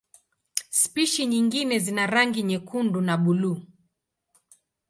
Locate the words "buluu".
3.17-3.57